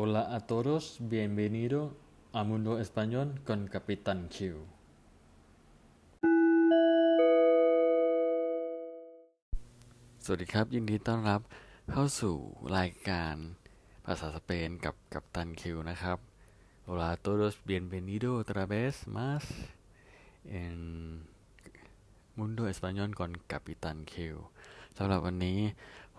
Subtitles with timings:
[0.00, 1.78] Hola a todos, bienvenido
[2.32, 4.38] a Mundo Español con Capitán Q.
[10.24, 11.40] สวัสดีครับ ยินดีต้อนรับ
[11.90, 12.36] เข้าสู่
[12.76, 13.34] รายการ
[14.04, 16.18] ภาษาสเปนกับกัปตันคิวนะครับ
[16.86, 19.42] Hola a todos, bienvenido otra vez más
[20.60, 20.78] en
[22.38, 24.14] Mundo Español con Capitán Q
[24.96, 25.58] สำหรับวันนี้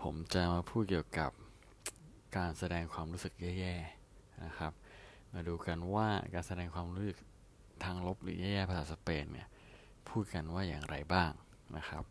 [0.02, 1.32] ผมจะมาพูดเกี่ยวกับ
[2.36, 4.72] การแสดงความรู้สึกแย่ๆนะครับ
[5.32, 7.18] มาดูกันว่าการแสดงความรู้สึก
[7.84, 9.48] ทางลบหรือแย่ๆภาษาสเปนเนี่ย
[10.08, 11.30] พูดกันว่าอย่างไรบ้าง
[11.76, 12.04] นะครับ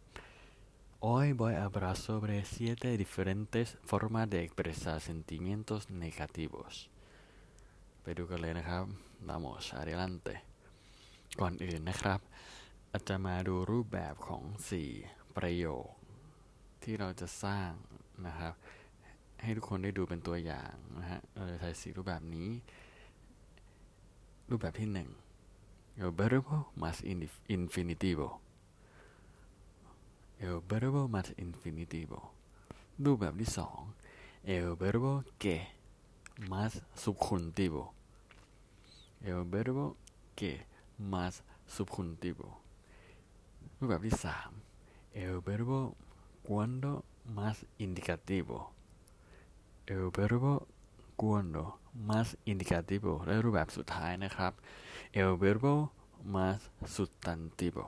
[1.05, 6.73] Hoy voy a hablar sobre siete diferentes formas de expresar sentimientos negativos
[8.01, 8.83] ไปดูกันเลยนะครับ
[9.27, 10.35] Vamos adelante
[11.39, 12.19] ก่อนอื่นนะครับ
[12.91, 14.43] อาจจะมาดูรูปแบบของ
[14.89, 15.87] 4 ประโยค
[16.83, 17.71] ที่เราจะสร้าง
[18.27, 18.53] นะครับ
[19.43, 22.49] ให้ทุกคนได้ดูเป็นตัวอย่างนะฮะเราจะใช้สีรูปแบบนี้
[24.49, 25.09] รูปแบบที่หนึ่ง
[26.01, 28.27] el verbo más in- infinitivo
[30.45, 32.19] el verbo más infinitivo
[33.03, 33.79] รูปแบบที่สอง
[34.55, 35.11] el verbo
[35.43, 35.55] que
[36.51, 36.71] más
[37.03, 37.83] subjuntivo
[39.29, 39.85] el verbo
[40.39, 40.51] que
[41.13, 41.33] más
[41.75, 42.49] subjuntivo
[43.77, 44.51] รูปแบบที่สาม
[45.23, 45.79] el verbo
[46.47, 46.91] cuando
[47.37, 48.57] más indicativo
[49.89, 50.67] el verbo
[51.21, 54.53] cuando más indicativo และรูปแบบสุดท้ายนะครับ
[55.21, 55.73] el verbo
[56.35, 56.59] más
[56.95, 57.85] sustantivo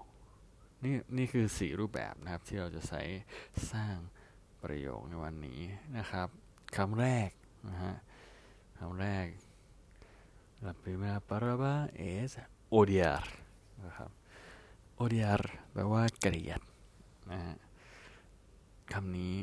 [0.84, 3.02] นี่นี่คือสี่รูปแบบนะครับที่เราจะใช้
[3.72, 3.96] สร้าง
[4.64, 5.62] ประโยคในวันนี้
[5.98, 6.28] นะครับ
[6.78, 7.30] คำแรก
[7.70, 7.96] นะฮะ
[8.80, 9.26] คำแรก
[10.66, 11.76] la primera palabra
[12.14, 12.32] es
[12.78, 13.24] odiar
[13.86, 14.12] นะครับ
[15.02, 15.42] odiar
[15.72, 16.62] แปลว่าเกลียด
[17.32, 17.56] นะฮะ
[18.94, 19.36] คำนี้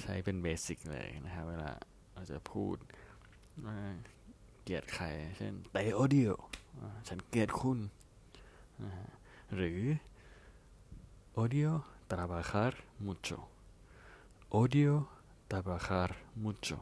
[0.00, 1.70] ใช้เป็นเบสิกเลยนะครับเวลา
[2.14, 2.76] เราจะพูด
[3.66, 3.78] ว่า
[4.62, 6.32] เกลียดใคร เช่น te odio
[6.80, 7.78] อ่าฉันเกลียดคุณ
[9.54, 9.80] หรือ
[11.42, 11.72] odio
[12.10, 12.72] trabajar
[13.06, 13.38] mucho
[14.60, 14.94] odio
[15.50, 16.08] trabajar
[16.44, 16.78] mucho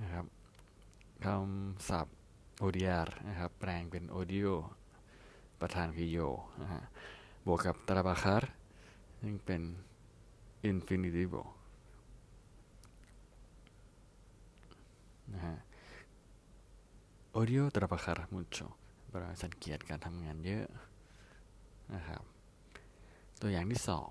[0.00, 0.26] นะครับ
[1.24, 2.16] คำศัพท์
[2.64, 4.50] odiar นะครับแปลงเป็น odio
[5.60, 6.28] ประธานคือ yo
[6.62, 6.82] นะฮะ
[7.46, 8.42] บวกกับ trabajar
[9.20, 9.62] ซึ่งเป็น
[10.70, 11.42] infinitivo
[15.34, 15.56] นะฮะ
[17.38, 18.66] odio trabajar mucho
[19.08, 20.66] แปลว่าฉันเกลียดการทำงานเยอะ
[21.94, 22.22] นะครับ
[23.40, 24.10] ตัวอย่างที่สอง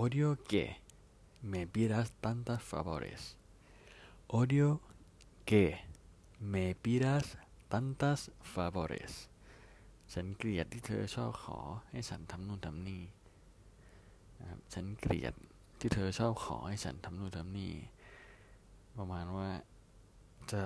[0.00, 0.64] odio que
[1.50, 3.22] me pidas tantas favores
[4.38, 4.68] odio
[5.48, 5.64] que
[6.52, 7.24] me pidas
[7.72, 8.20] tantas
[8.54, 9.12] favores
[10.12, 11.58] ฉันเกลียดที่เธอชอบขอ
[11.90, 13.02] ให้ฉันทำนู่นทำนี่
[14.38, 15.34] นะครับฉันเกลียด
[15.80, 17.72] ที่เธอชอบขอให้ฉันทำนู่นทำนี่
[18.98, 19.48] ประมาณว่า
[20.52, 20.62] จะ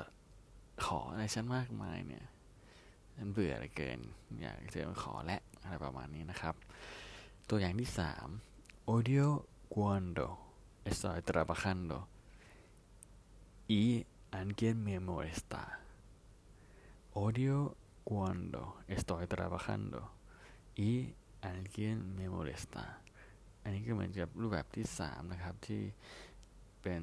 [0.85, 2.25] ขออะไรฉันมากมายเนี่ย
[3.17, 3.99] ฉันเบื่อเหลือเกิน
[4.41, 6.55] อยากเธอมาขอและอะไรประมาณนี้นะครับ
[7.49, 8.29] ตัวอย่างที่สาม
[8.93, 9.27] odio
[9.75, 10.27] cuando
[10.91, 11.99] estoy trabajando
[13.81, 13.85] y
[14.41, 15.62] alguien me molesta
[17.25, 17.56] odio
[18.11, 18.62] cuando
[18.95, 20.01] estoy trabajando
[20.91, 21.15] y
[21.51, 22.85] alguien me molesta
[23.62, 25.83] อันนี้ก็เหมือนกับรูปแบบที่สามนะครับที่
[26.83, 27.03] เป็น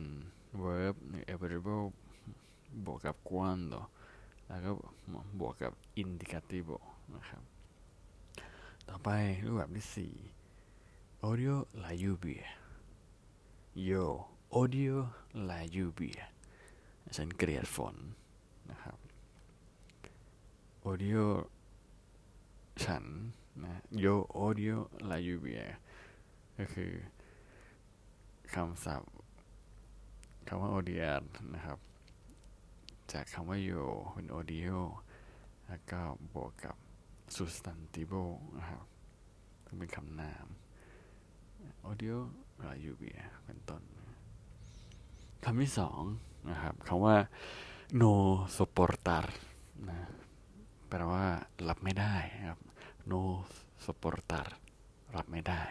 [0.64, 1.86] verb หรือ adverbial
[2.86, 3.82] บวกกับ cuando
[4.48, 4.72] แล้วก็
[5.40, 6.78] บวกกับ indicativo
[7.16, 7.44] นะครับ
[8.88, 9.10] ต่อไป
[9.46, 10.14] รูปแบบที่สี่
[11.30, 12.48] odio la lluvia
[13.90, 14.06] yo
[14.60, 14.98] odio
[15.50, 16.24] la lluvia
[17.16, 17.96] ฉันเกลียดฝน
[18.72, 18.98] นะครับ
[20.90, 21.26] odio
[22.84, 23.06] ฉัน
[23.64, 24.16] นะ yo
[24.46, 24.78] odio
[25.10, 25.66] la lluvia
[26.58, 26.92] ก็คือ
[28.54, 29.14] คำศัพท์
[30.48, 31.22] คำว่า odiar
[31.56, 31.78] นะครับ
[33.14, 33.84] จากคำว่า yo
[34.14, 34.80] เป็น odio
[35.68, 36.02] แล้วก็
[36.34, 36.76] บวกกับ
[37.36, 38.24] substantivo
[38.58, 38.86] นะครับ
[39.66, 40.46] ซึ่งเป็นคำนาม
[41.90, 42.18] odio
[42.62, 43.82] la lluvia เป็นต้น
[45.44, 46.02] คำที่สอง
[46.50, 47.16] นะครับคำว่า
[48.02, 48.14] no
[48.58, 49.26] soportar
[49.90, 49.98] นะ
[50.88, 51.26] แปลว่า
[51.68, 52.16] รับไม่ได้
[52.50, 52.60] ครับ
[53.12, 53.22] no
[53.86, 54.48] soportar
[55.16, 55.64] รับไม่ได้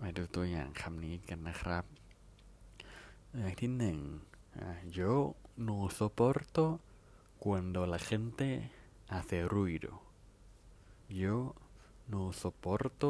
[0.00, 1.84] มาดูตัวอย่างคำนี้กันนะครับ
[3.30, 3.98] ตัวอย่างที่หนึ่ง
[4.97, 5.13] yo
[5.67, 6.63] no soporto
[7.43, 8.47] cuando la gente
[9.15, 9.91] hace ruido
[11.21, 11.35] yo
[12.13, 13.09] no soporto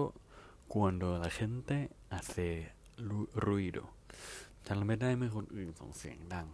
[0.74, 1.76] cuando la gente
[2.16, 2.48] hace
[3.10, 3.84] ru- ruido
[4.66, 6.48] ฉันรับไม่ได้เมื่อคนอื่นส่งเสียงดัง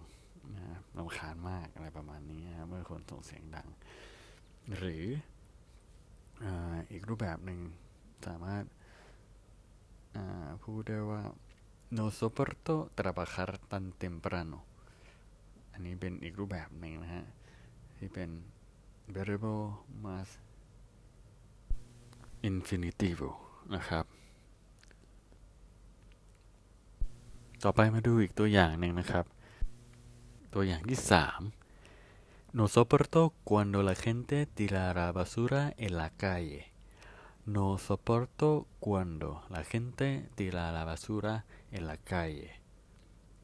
[0.56, 3.68] นะครับรำคาญมากอะไรประมาณนี้นะครับเมื่อคนส่งเสียงดัง
[4.78, 5.06] หรือ
[6.44, 7.60] อาอีกรูปแบบหนึ่ง
[8.28, 8.64] สามารถ
[10.16, 11.22] อ่าพูดได้ว่า
[11.98, 14.60] no soporto trabajar tan temprano
[15.79, 17.25] อันนี้เป็นอีกรูปแบบหนึ่งนะฮะ
[17.99, 18.31] ที่เป็น
[19.15, 19.65] variable
[20.05, 20.29] mass
[22.51, 23.23] infinitive
[23.75, 24.05] นะครับ
[27.65, 29.25] ต่อไปมาดูอีกตัวอย่างหนึ่งนะครับ
[30.55, 30.99] ตัวอย่างที่
[31.75, 36.63] 3 No soporto cuando la gente tira la basura en la calle
[37.55, 38.49] No soporto
[38.85, 40.07] cuando la gente
[40.39, 41.35] tira la basura
[41.77, 42.51] en la calle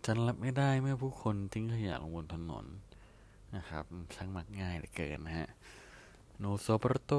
[0.04, 2.66] ฉันรับไม่ได้เมื่อผู้คนทิ้งขยะลงบนถนน
[3.56, 3.84] นะครับ
[4.14, 5.48] ช่างมักง่ายเหลือเกินนะฮะ
[6.42, 7.18] No soporto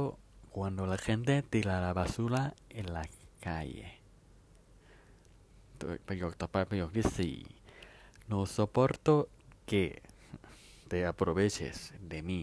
[0.56, 2.44] cuando la gente tira la basura
[2.80, 3.04] en la
[3.46, 3.88] calle
[5.80, 7.36] ตัวประโยคต่อไปประโยคที่สี่
[8.32, 9.16] No soporto
[9.70, 9.86] que
[10.90, 11.78] te aproveches
[12.12, 12.42] de mí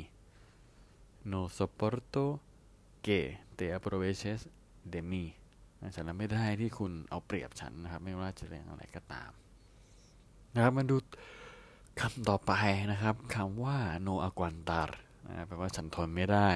[1.32, 2.24] No soporto
[3.06, 3.20] que
[3.58, 4.40] te aproveches
[4.92, 5.24] de mí
[5.94, 9.32] ฉันรับไม่ได้ที่คุณเอาเปรียบฉันนะครับ ไม่ว่าจะเรื่องอะไรก็ตาม
[10.54, 10.96] นะครับมาดู
[12.00, 12.52] คำต่อไป
[12.92, 14.88] นะครับคำว่า no aguantar
[15.26, 16.48] นะแปลว่าฉันทนไม่ได้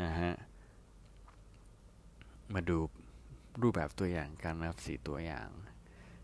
[0.00, 0.32] นะฮะ
[2.54, 2.78] มาดู
[3.62, 5.48] รูปแบบตัวอย่างกันนะครับสี่ตัวอย่าง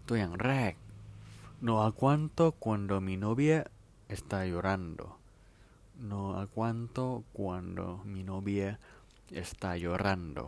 [0.09, 0.73] ตัวอย่างแรก
[1.67, 3.59] no aguanto cuando mi novia
[4.17, 5.07] está llorando
[6.11, 7.07] no aguanto
[7.39, 8.69] cuando mi novia
[9.43, 10.47] está llorando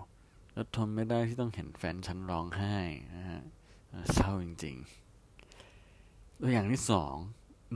[0.52, 2.76] แล้วทนไม่ได้ที่ต้องเห็นแฟนฉันร้องไห้
[3.14, 3.42] นะฮะ
[4.14, 5.05] เศร้าจริงๆ
[6.40, 7.14] ตัวอย่างที่สอง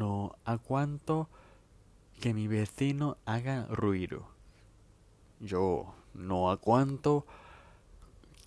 [0.01, 0.13] no
[0.53, 1.19] aguanto
[2.21, 4.21] que mi vecino haga ruido
[5.51, 5.67] yo
[6.29, 7.15] no aguanto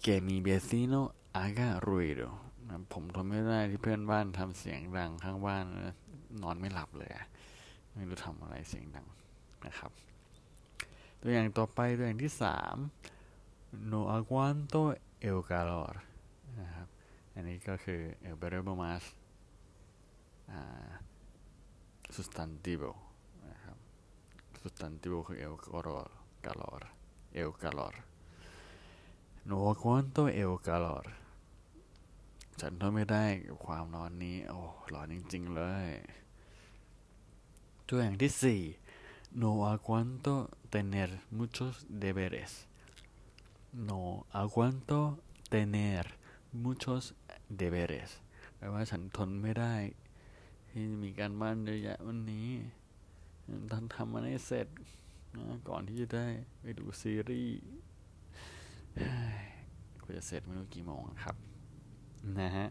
[0.04, 1.01] que mi vecino
[1.39, 2.30] haga ruido
[2.94, 5.65] ผมทนไม่ได้ที่เพื่อนบ้านทำเสียงดังข้างบ้าน
[6.44, 7.12] นอนไม่หลับเลย
[7.95, 9.07] ไม่รู้ทำอะไรเสียงดัง
[9.66, 9.92] นะครับ
[11.21, 12.75] ตัวอย่างต่อไปตัวอย่างที่สาม
[13.92, 14.83] no aguanto
[15.30, 15.94] el calor
[16.62, 16.88] นะครับ
[17.33, 19.23] อันนี้ก็คือ el variable mass sustantivo นะครั
[23.75, 23.76] บ
[24.65, 26.09] sustantivo คือ el calor
[26.44, 26.82] calor
[27.41, 27.94] el calor
[29.49, 31.05] no aguanto el calor
[32.61, 34.61] ฉันทนไม่ได้กับความร้อนนี้ โอ้
[34.94, 35.88] ร้อนจริง ๆ เลย
[37.87, 38.62] ตัวอย่างที่สี่
[39.43, 40.35] no aguanto
[40.73, 42.53] tener muchos deberes
[43.88, 44.00] no
[44.43, 45.00] aguanto
[45.53, 46.05] tener
[46.65, 47.03] muchos
[47.61, 48.11] deberes
[48.56, 49.75] แปลว่าฉันทนไม่ได้
[50.75, 52.50] ที่มีการบ้านเยอะแยะวันนี้
[53.72, 54.68] ท่านทำมันให้เสร็จ
[55.36, 56.28] นะก่อนที่จะได้
[56.62, 57.62] ไปดูซีรีส์
[60.04, 61.36] กว่าจะเสร็จไม่รู้กี่โมงครับ
[62.40, 62.68] นะฮะ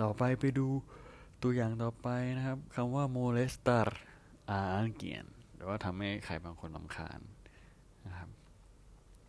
[0.00, 0.66] ต่อไปไปดู
[1.42, 3.88] ตัวอย่างต่อไปนะครับคำว่า molestar
[4.56, 7.20] a alguien แปลว่าทำให้ใครบางคนลำคาญ
[8.06, 8.28] นะครับ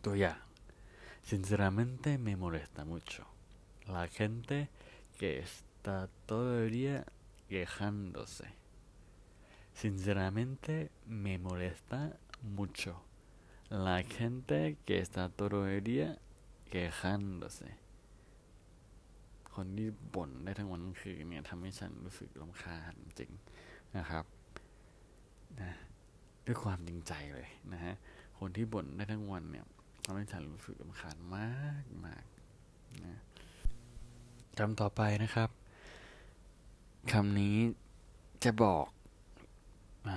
[0.06, 0.40] ตัวอย่าง
[1.30, 3.24] sinceramente me molesta mucho
[3.96, 4.58] la gente
[5.20, 5.96] que está
[6.30, 6.96] todo el día
[7.50, 8.48] quejándose
[9.82, 10.92] sinceramente
[11.24, 12.00] me molesta
[12.58, 12.92] mucho
[13.70, 16.10] la gente que está todo el día
[16.72, 17.70] quejándose
[19.56, 23.32] คนที่บ่นได้ทั้งวันทั้งคืนเนี่ยทำให้ฉันรู้สึกรำคาญจริง
[23.98, 24.26] นะครับ
[25.62, 25.72] นะ
[26.46, 27.96] ด้วยความจริงใจเลยนะฮะ
[28.40, 29.66] คนที่บ่นได้ทั้งวันเนี่ย
[30.06, 31.52] ทำให้ฉันรู้สึกรำคาญมา
[31.82, 32.24] กมาก
[33.06, 33.20] นะ
[34.58, 35.50] คำต่อไปนะครับ
[37.12, 37.58] คำนี้
[38.44, 38.86] จะบอก
[40.08, 40.10] อ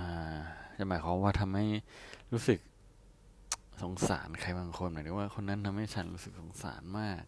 [0.77, 1.65] จะหมายความว่าทำให้
[2.31, 2.59] รู้สึก
[3.81, 7.23] สงสารใครบางคนหมายถึงว่าคนนั้นทำให้ฉันรู้สึกสงสารมาก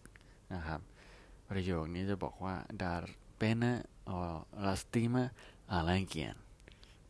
[0.54, 0.80] นะครับ
[1.50, 3.04] ประโยคนี้จะบอกว่า dar
[3.40, 3.72] pena
[4.16, 4.18] o
[4.66, 5.24] lastima
[5.76, 6.36] a alguien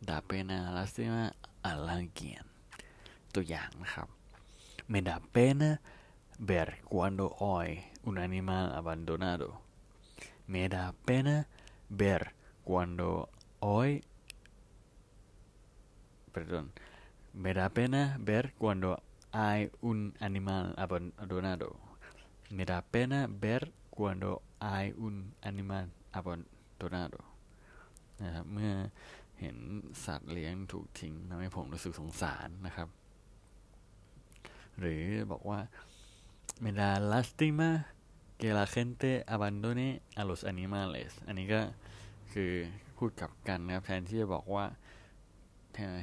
[0.07, 1.23] dar pena lastima
[1.69, 2.45] a alguien
[3.33, 4.07] ตัวอย่างนะครับ
[4.91, 5.69] me da pena
[6.49, 7.67] ver cuando hoy
[8.07, 9.47] un animal abandonado
[10.51, 11.35] me da pena
[12.01, 12.21] ver
[12.69, 13.07] cuando
[13.59, 13.89] hoy
[16.33, 16.65] perdón
[17.33, 18.89] me da pena ver cuando
[19.31, 19.59] hay
[19.89, 21.67] un animal abandonado
[22.55, 25.15] me da pena ver cuando hay un
[25.49, 25.85] animal
[26.19, 27.19] abandonado
[28.23, 28.73] นะครับเมื่อ
[29.39, 29.57] เห็น
[30.05, 32.89] สัตว์เลี้ยงถูกทิ้งทำให้ผมรู้สึกสงสารนะครับ
[34.79, 35.59] หรือบอกว่า
[36.63, 37.69] me da lástima
[38.39, 39.87] que la gente abandone
[40.21, 41.61] a los animales อันนี้ก็
[42.33, 42.51] คือ
[42.97, 44.65] พูดกลับกันนะครับแทนที่จะบอกว่า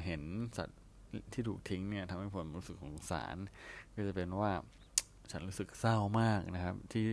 [0.05, 0.23] เห็น
[0.57, 0.79] สัตว์
[1.33, 3.35] ที่ถูกทิ้งเนี่ยทำให้ผมรู้สึกสงสาร
[3.95, 4.51] ก็จะเป็นว่า
[5.31, 7.05] ฉันรู้สึกเศร้ามากนะครับ ที่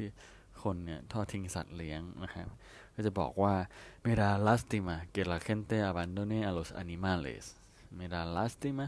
[0.62, 2.48] คนเนี่ยทอดทิ้งสัตว์เลี้ยงนะครับ
[2.94, 3.54] ก็จะบอกว่า
[4.04, 7.44] me da lástima que la gente abandone a los animales
[7.98, 8.84] me da lástima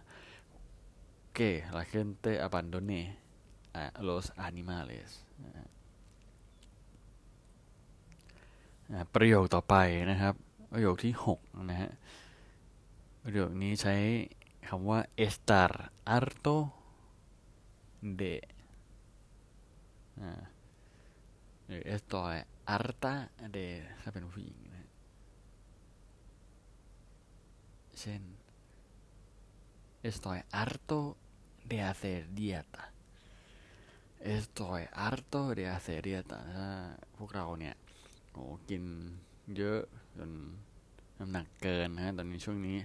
[1.37, 3.01] que la gente abandone
[3.83, 5.09] a los animales
[9.15, 9.75] ประโยคต่อไป
[10.11, 10.35] นะครับ
[10.73, 11.91] ประโยคที่ 6 นะฮะ
[13.23, 13.97] ประโยคนี้ใช้
[14.69, 15.73] คำว่า estar
[16.11, 16.57] harto
[18.21, 18.35] de
[21.67, 22.37] หรือ estoy
[22.71, 23.15] harta
[23.57, 23.67] de
[24.01, 24.89] ถ้าเป็นผู้หญิงนะ
[28.01, 28.23] เช่น
[30.09, 31.01] estoy harto
[31.71, 32.83] de hacer dieta
[34.35, 36.69] estoy harto de hacer dieta ถ้า
[37.17, 37.75] พวกเราเนี่ย
[38.33, 38.83] โอ้กิน
[39.57, 39.81] เยอะ
[40.19, 40.31] จน
[41.19, 42.77] น้ำหนักเกินนะ ตอนนี้ช่วงนี้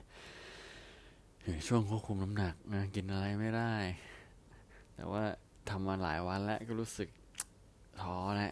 [1.67, 3.73] ช่วงควบคุมน้ำหนักนะกินอะไรไม่ได้
[4.95, 5.23] แต่ว่า
[5.69, 7.09] ทำมาหลายวันแล้วก็รู้สึก
[8.01, 8.51] ท้อแล้ว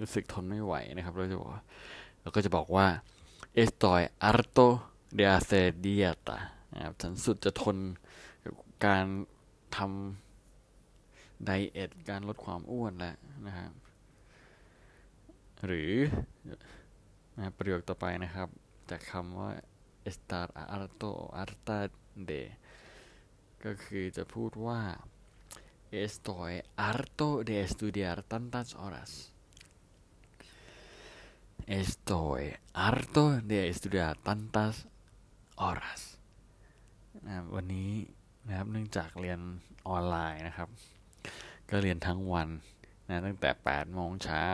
[0.00, 1.50] รู้สึกทนไม่ไหวนะครับเราจะบอก
[2.22, 2.86] เราก็จะบอกว่า
[3.62, 4.68] estoy harto
[5.16, 6.36] de hacer dieta
[6.74, 7.76] นะครับฉันสุดจะทน
[8.44, 8.54] กับ
[8.86, 9.04] การ
[9.76, 13.14] ทำไดเอทการลดความอ้วนแล้ว
[13.46, 13.72] นะครับ
[15.66, 15.92] หรือ
[17.56, 18.48] ประโยคต่อไปนะครับ
[18.90, 19.50] จากคำว่า
[20.10, 21.78] estar harto harta
[22.28, 22.42] de
[23.64, 24.80] ก็คือจะพูดว่า
[26.02, 26.52] estoy
[26.84, 29.10] harto de estudiar tantas horas
[31.78, 32.42] estoy
[32.82, 34.74] harto de estudiar tantas
[35.62, 36.00] horas
[37.26, 37.90] นะวันนี้
[38.46, 39.40] นะครับเนื่องจากเรียน
[39.88, 40.68] ออนไลน์นะครับ
[41.70, 42.48] ก็เรียนทั้งวัน
[43.10, 44.46] นะตั้งแต่8โมงเช้า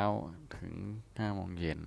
[0.58, 1.80] ถึง5โมงเย็น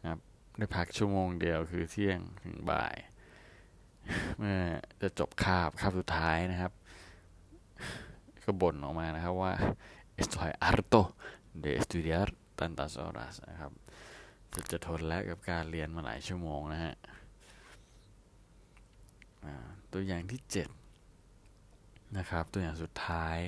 [0.00, 0.20] นะครับ
[0.58, 2.96] ได้พักชั่วโมงเดียวคือเที่ยงถึงบ่าย
[4.38, 4.56] เมื่อ
[5.00, 6.72] จะจบคาบคาบสุดท้ายนะครับ
[8.44, 9.52] ก็บ่นออกมานะครับว่า
[10.20, 11.02] estoy harto
[11.62, 12.28] de estudiar
[12.58, 13.72] tantas horas นะครับ
[14.72, 16.94] จะทนแล้วกับการเรียนมาหลายชั่วโมงนะฮะ
[19.92, 20.68] ตัวอย่างที่เจ็ด
[22.18, 23.38] นะครับ ตัวอย่างสุดท้าย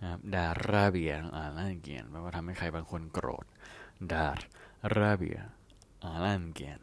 [0.00, 3.46] นะครับดาราเบียอ่านล่านเกียนแปลว่าทำให้ใครบางคนโกรธ
[4.12, 4.28] ดา
[4.96, 5.38] ราเบีย
[6.02, 6.80] อ่านล่านเกียน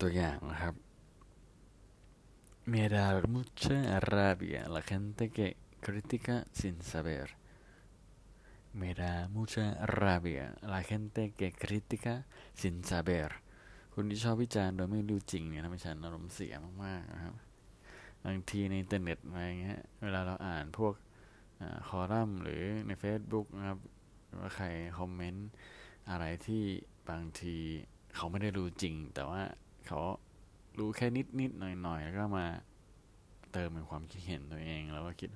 [0.00, 0.74] ตัวอย่างนะครับ
[2.72, 7.30] Me da mucha rabia la gente que critica sin saber.
[8.74, 13.30] Me da mucha rabia la gente que critica sin saber.
[13.94, 16.54] คนที่ชอบวิจารณ์โดยไม่รู้จริงเนี่ยทำให้ฉันอารมณ์เสีย
[16.84, 17.34] มากๆนะครับ
[18.24, 20.94] บางทีในอินเทอร์เน็ตอะไรเงี้ย เวลาเราอ่านพวก
[21.88, 23.78] คอลัมน์หรือใน Facebook นะครับ
[24.40, 24.66] ว่าใคร
[24.98, 25.48] คอมเมนต์
[26.10, 26.62] อะไรที่
[27.08, 27.56] บางที
[28.14, 29.40] เขาไม่ได้รู้จริง แต่ว่า
[29.86, 30.00] เขา
[30.78, 32.46] รู้แค่นิดนิดหน่อยหน่อยแล้วก็มา
[33.52, 35.30] เติมเป็นความคิดเห็นตัวเอง แล้วก็คิด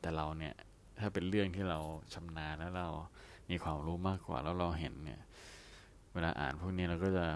[0.00, 0.54] แต่เราเนี่ย
[0.98, 1.78] ถ้าเป็นเรื่องที่เรา
[2.14, 2.88] ชำนาญแล้วเรา
[3.50, 5.20] มีความรู้มากกว่าแล้วเราเห็นเนี่ย
[6.12, 7.26] เวลาอ่านพวกนี้เราก็จะ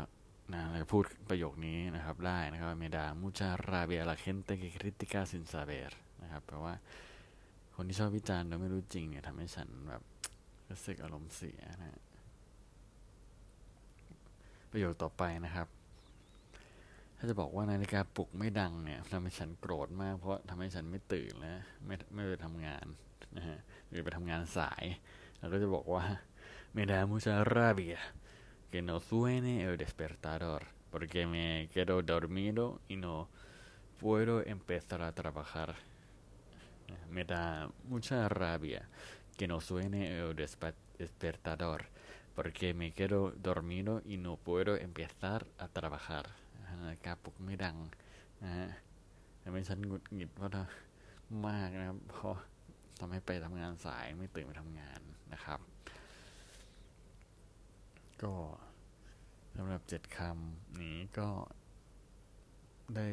[0.53, 6.75] นะเราพูดประโยคนี้นะครับได้นะครับ me da mucha rabia la gente que critica sin saber นะครับแปลว่า
[7.85, 10.03] คนที่ชอบวิจารณ์โดยไม่รู้จริงเนี่ยทำให้ฉันแบบ
[10.71, 12.01] รู้สึกอารมณ์เสียนะ
[14.71, 15.69] ประโยคต่อไปนะครับ
[17.17, 22.87] ถ้าจะบอกว่านาฬิกาปลุกไม่ดังเนี่ยทำให้ฉันโกรธมาก เพราะทำให้ฉันไม่ตื่นแล้วไม่ไม่ไปทำงาน
[23.37, 23.59] นะฮะ
[23.89, 24.85] หรือไปทำงานสาย
[25.39, 26.05] เราก็จะบอกว่า
[26.75, 28.01] me da mucha rabia
[28.71, 33.15] que no suene el despertador porque me quedo dormido y no
[34.01, 35.71] puedo empezar a trabajar
[37.15, 38.89] me da mucha rabia
[39.37, 41.81] que no suene el despertador
[42.35, 46.27] porque me quedo dormido y no puedo empezar a trabajar
[46.83, 47.77] นาฬิกาปุกไม่ดัง
[48.43, 48.69] นะฮะ
[49.43, 50.51] ทำให้ฉันหงุดหงิดเพราะ
[51.49, 52.37] มากนะครับเพราะ
[52.99, 55.01] ทำให้ไปทำงานสายไม่ตื่นไปทำงาน
[55.33, 55.61] นะครับ
[58.23, 58.35] ก็
[59.57, 61.29] สำหรับเจ็ดคำนี้ก็
[62.97, 63.09] ได้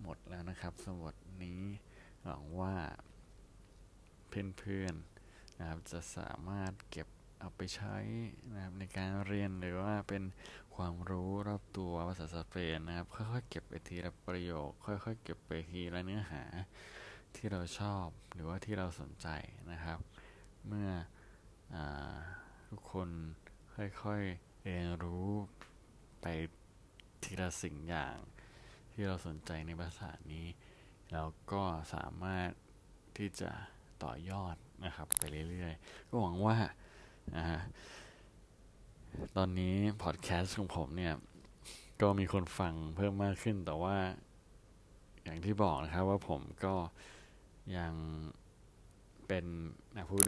[0.00, 1.62] หมดแล้วนะครับสำหรับนี้
[2.26, 2.76] หวังว่า
[4.28, 7.08] เพื่อนๆนะครับจะสามารถเก็บ
[7.40, 7.96] เอาไปใช้
[8.52, 10.22] นะครับในการเรียนหรือว่าเป็น
[10.74, 16.42] ความรู้รอบตัวภาษาสเปนนะครับค่อยๆเก็บไปทีละประโยค ค่อยๆเก็บไปทีละเนื้อหา
[17.34, 19.28] ที่เราชอบหรือว่าที่เราสนใจ
[19.72, 19.98] นะครับ
[20.66, 20.90] เมื่อ
[21.74, 21.76] อ
[22.68, 23.08] ทุกคน
[23.74, 25.28] ค่อยๆเรียนรู้
[26.22, 26.26] ไป
[27.22, 28.16] ทีละสิ่งอย่าง
[28.92, 30.46] ที่เราสนใจในภาษานี้
[31.12, 31.22] เรา
[31.52, 31.62] ก็
[31.94, 32.50] สามารถ
[33.16, 33.50] ที่จะ
[34.04, 36.56] ต่อยอดนะครับไปเรื่อยๆ ก็หวังว่า
[39.36, 41.14] ตอนนี้พอดแคสต์ของผมเนี่ย
[42.02, 43.96] ก็มีคนฟังเพิ่มมากขึ้น แต่ว่า
[45.24, 46.74] อย่างที่บอกนะครับว่าผมก็
[47.76, 47.92] ยัง
[49.28, 49.44] เป็น
[49.96, 50.22] นะพูด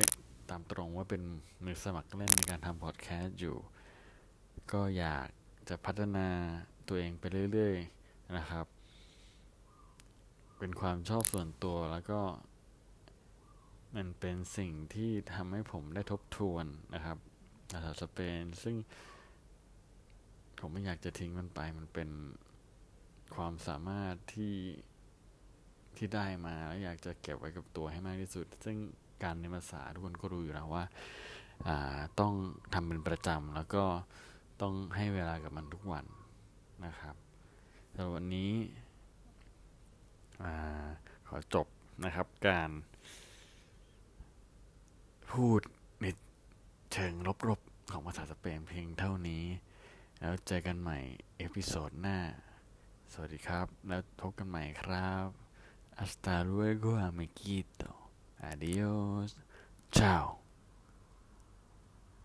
[0.50, 1.22] ตามตรงว่าเป็น
[1.64, 3.56] มือสมัครเล่นในการทำพอดแคสต์อยู่
[4.72, 5.26] ก็อยาก
[5.68, 6.28] จะพัฒนา
[6.88, 8.66] ตัวเองไปเรื่อย ๆ นะครับ
[10.58, 12.20] เป็นความชอบส่วนตัวแล้วก็
[13.96, 17.18] มันเป็นสิ่งที่ทำให้ผมได้ทบทวนนะครับ
[17.70, 18.76] ภาษาสเปนซึ่ง
[20.60, 22.10] ผมไม่อยากจะทิ้งมันไป มันเป็น
[23.34, 24.54] ความสามารถที่
[25.96, 28.76] ที่ได้มาแล้วอยากจะเก็บไว้กับตัวให้มากที่สุด ซึ่ง
[29.24, 30.84] การเรียนภาษาทุกคนก็รู้อยู่แล้วว่า
[32.20, 32.32] ต้อง
[32.74, 33.84] ทำเป็นประจำแล้วก็
[34.62, 36.04] ต้องให้เวลากับมันทุกวัน
[36.86, 37.16] นะครับ
[37.94, 38.50] สำหรับวันนี้
[41.28, 41.66] ขอจบ
[42.04, 42.70] นะครับการ
[45.32, 45.60] พูด
[46.00, 46.06] ใน
[46.92, 47.12] เชิง
[47.48, 49.44] ลบๆ ของภาษาสเปนเพียงเท่านี้
[50.20, 50.98] แล้วเจอกันใหม่
[51.36, 52.18] episode หน้า
[53.12, 55.28] สวัสดีครับ แล้วพบกันใหม่ครับ
[55.98, 57.90] hasta luego amiguito
[58.50, 59.36] adiós
[59.90, 60.47] chao